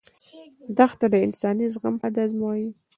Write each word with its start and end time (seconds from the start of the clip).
دښته 0.77 1.05
د 1.13 1.15
انساني 1.25 1.65
زغم 1.73 1.95
حد 2.03 2.15
ازمويي. 2.25 2.69